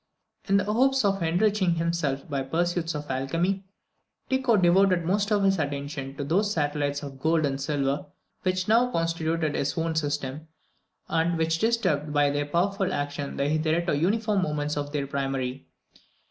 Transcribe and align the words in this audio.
In 0.45 0.57
the 0.57 0.63
hopes 0.63 1.05
of 1.05 1.21
enriching 1.21 1.75
himself 1.75 2.27
by 2.27 2.41
the 2.41 2.49
pursuits 2.49 2.95
of 2.95 3.11
alchemy, 3.11 3.65
Tycho 4.31 4.57
devoted 4.57 5.05
most 5.05 5.31
of 5.31 5.43
his 5.43 5.59
attention 5.59 6.17
to 6.17 6.23
those 6.23 6.51
satellites 6.51 7.03
of 7.03 7.19
gold 7.19 7.45
and 7.45 7.61
silver 7.61 8.07
which 8.41 8.67
now 8.67 8.89
constituted 8.91 9.53
his 9.53 9.77
own 9.77 9.93
system, 9.93 10.47
and 11.07 11.37
which 11.37 11.59
disturbed 11.59 12.11
by 12.11 12.31
their 12.31 12.47
powerful 12.47 12.91
action 12.91 13.37
the 13.37 13.47
hitherto 13.47 13.95
uniform 13.95 14.41
movements 14.41 14.75
of 14.75 14.91
their 14.91 15.05
primary. 15.05 15.67